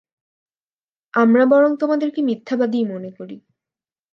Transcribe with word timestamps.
আমরা 1.13 1.43
বরং 1.45 1.71
তোমাদেরকে 1.75 2.19
মিথ্যাবাদীই 2.21 2.85
মনে 2.85 3.09
করি। 3.11 3.37